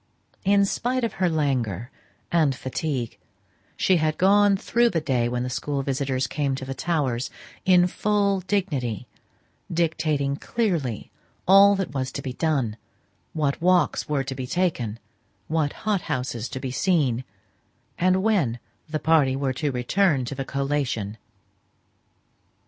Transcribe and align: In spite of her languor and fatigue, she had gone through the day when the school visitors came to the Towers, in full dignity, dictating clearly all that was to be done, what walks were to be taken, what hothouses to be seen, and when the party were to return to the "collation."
In 0.43 0.65
spite 0.65 1.03
of 1.03 1.13
her 1.21 1.29
languor 1.29 1.91
and 2.31 2.55
fatigue, 2.55 3.19
she 3.77 3.97
had 3.97 4.17
gone 4.17 4.57
through 4.57 4.89
the 4.89 4.99
day 4.99 5.29
when 5.29 5.43
the 5.43 5.47
school 5.51 5.83
visitors 5.83 6.25
came 6.25 6.55
to 6.55 6.65
the 6.65 6.73
Towers, 6.73 7.29
in 7.65 7.85
full 7.85 8.39
dignity, 8.39 9.05
dictating 9.71 10.37
clearly 10.37 11.11
all 11.47 11.75
that 11.75 11.93
was 11.93 12.11
to 12.13 12.23
be 12.23 12.33
done, 12.33 12.77
what 13.33 13.61
walks 13.61 14.09
were 14.09 14.23
to 14.23 14.33
be 14.33 14.47
taken, 14.47 14.97
what 15.47 15.71
hothouses 15.85 16.49
to 16.49 16.59
be 16.59 16.71
seen, 16.71 17.23
and 17.99 18.23
when 18.23 18.57
the 18.89 18.97
party 18.97 19.35
were 19.35 19.53
to 19.53 19.71
return 19.71 20.25
to 20.25 20.33
the 20.33 20.45
"collation." 20.45 21.19